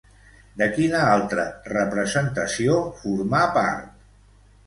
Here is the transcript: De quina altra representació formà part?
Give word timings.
De 0.61 0.67
quina 0.77 1.01
altra 1.09 1.43
representació 1.75 2.79
formà 3.03 3.43
part? 3.59 4.03